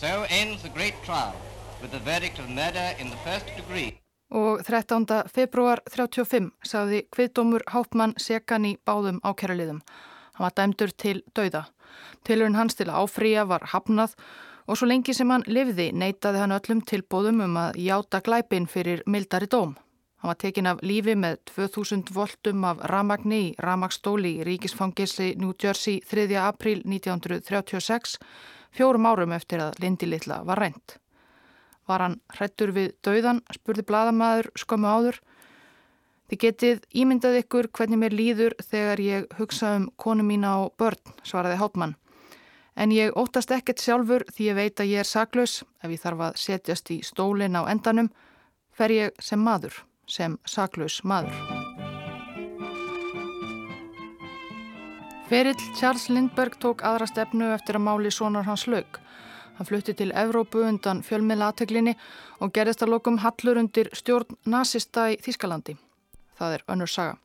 [0.01, 1.35] So ends the great trial
[1.81, 3.93] with the verdict of murder in the first degree.
[4.29, 5.05] Og 13.
[5.31, 9.79] februar 35 sagði kviðdómur Hápmann sekan í báðum ákæraliðum.
[10.35, 11.63] Hann var dæmdur til dauða.
[12.27, 14.17] Tilurinn hans til áfrýja var hafnað
[14.67, 19.05] og svo lengi sem hann livði neytaði hann öllum tilbóðum um að játa glæpin fyrir
[19.07, 19.77] mildari dóm.
[20.19, 25.55] Hann var tekin af lífi með 2000 voltum af ramagni í ramagstóli í ríkisfangisli New
[25.55, 26.35] Jersey 3.
[26.35, 28.19] april 1936
[28.75, 30.97] fjórum árum eftir að Lindi Littla var reynd.
[31.85, 35.19] Var hann hrettur við dauðan, spurði bladamæður skömmu áður.
[36.29, 41.13] Þið getið ímyndað ykkur hvernig mér líður þegar ég hugsa um konu mína og börn,
[41.23, 41.95] svaraði Háttmann.
[42.75, 46.25] En ég óttast ekkert sjálfur því ég veit að ég er saklaus, ef ég þarf
[46.27, 48.09] að setjast í stólin á endanum,
[48.75, 51.54] fer ég sem maður, sem saklaus maður.
[55.25, 58.99] Ferill Charles Lindbergh tók aðra stefnu eftir að máli sonar hans laug.
[59.57, 61.95] Hann flutti til Evrópu undan fjölmiðla aðteglinni
[62.45, 65.79] og gerðist að lokum hallur undir stjórn nazista í Þískalandi.
[66.37, 67.17] Það er önnur saga.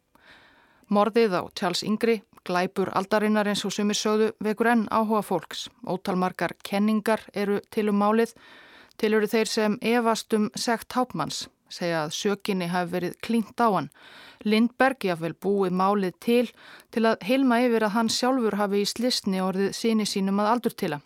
[0.89, 5.69] Morðið á Charles Ingri, glæpur aldarinnar eins og sumir sögðu vekur enn áhuga fólks.
[5.85, 8.33] Ótalmarkar kenningar eru til um málið.
[8.97, 13.91] Til eru þeir sem evastum segt hápmanns, segja að sökinni hafi verið klínt á hann.
[14.45, 16.47] Lindberg jáfnvel búið málið til
[16.91, 20.77] til að heilma yfir að hann sjálfur hafi í slisni orðið síni sínum að aldur
[20.77, 21.03] til að.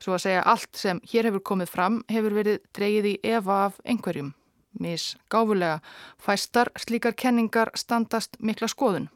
[0.00, 3.76] Svo að segja allt sem hér hefur komið fram hefur verið dreyið í efa af
[3.84, 4.32] einhverjum.
[4.80, 5.78] Mis gáfulega
[6.18, 9.08] fæstar slíkar kenningar standast mikla skoðun.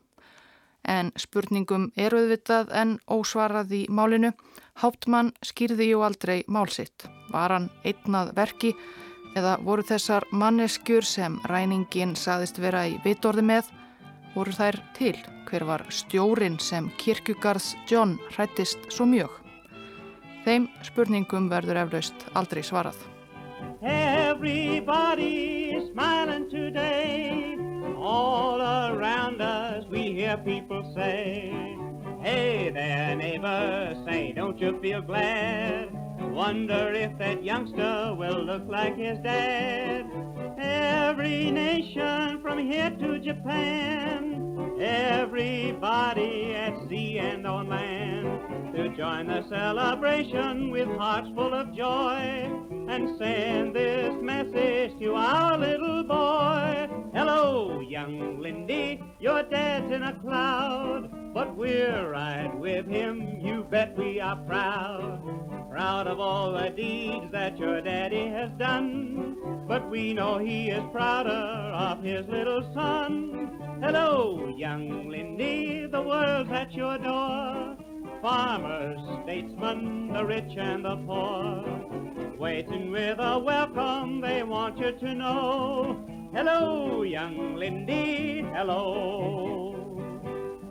[0.89, 4.31] En spurningum eru auðvitað en ósvarað í málinu.
[4.79, 7.09] Háttmann skýrði jú aldrei málsitt.
[7.33, 8.73] Var hann einnað verki
[9.37, 13.69] eða voru þessar manneskjur sem ræningin saðist vera í vitorði með,
[14.35, 15.17] voru þær til
[15.49, 19.31] hver var stjórin sem kirkugarðs John hrættist svo mjög.
[20.45, 22.99] Þeim spurningum verður eflaust aldrei svarað.
[23.83, 27.57] Everybody is smiling today
[27.99, 31.53] All around us we hear people say
[32.23, 36.08] Hey there neighbor, say don't you feel glad
[36.39, 40.07] Wonder if that youngster will look like his dad.
[40.57, 49.43] Every nation from here to Japan Everybody at sea and on land To join the
[49.49, 52.49] celebration with hearts full of joy
[52.89, 60.13] And send this message to our little boy Hello, young Lindy, your dad's in a
[60.21, 66.69] cloud But we're right with him, you bet we are proud Proud of all the
[66.69, 71.31] deeds that your daddy has done But we know he is prouder
[71.89, 73.81] of his little son.
[73.83, 77.79] Hello, young Lindy, the world's at your door.
[78.21, 82.08] Farmers, statesmen, the rich and the poor.
[82.39, 86.07] Waiting with a welcome, they want you to know.
[86.33, 89.75] Hello, young Lindy, hello.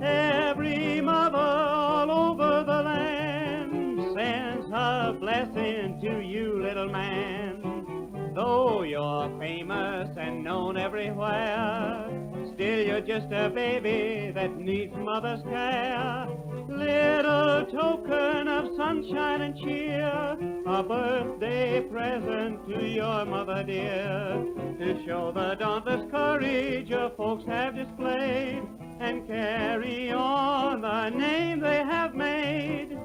[0.02, 8.32] Every mother all over the land sends her blessing to you, little man.
[8.34, 12.06] Though you're famous and known everywhere,
[12.54, 16.28] still you're just a baby that needs mother's care.
[16.70, 20.27] Little token of sunshine and cheer,
[20.70, 24.44] a birthday present to your mother dear,
[24.78, 28.62] to show the dauntless courage your folks have displayed
[29.00, 32.98] and carry on the name they have made.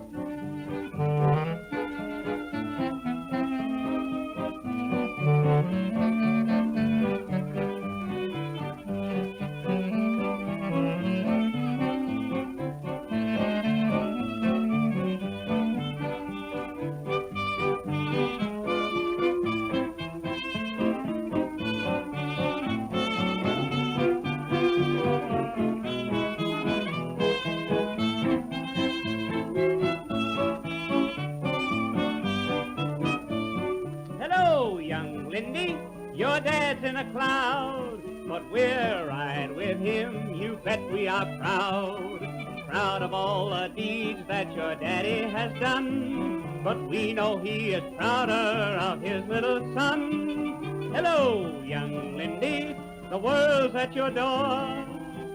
[36.23, 42.21] In a cloud, but we're right with him, you bet we are proud.
[42.69, 47.83] Proud of all the deeds that your daddy has done, but we know he is
[47.97, 50.91] prouder of his little son.
[50.95, 52.77] Hello, young Lindy,
[53.11, 54.87] the world's at your door.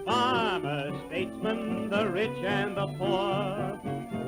[0.06, 3.78] Farmers, statesmen, the rich and the poor,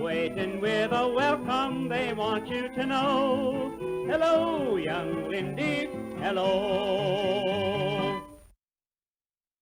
[0.01, 3.73] waiting with a welcome they want you to know.
[4.09, 5.89] Hello, young Lindy,
[6.19, 8.00] hello.